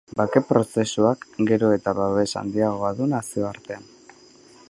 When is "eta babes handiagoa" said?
1.75-2.93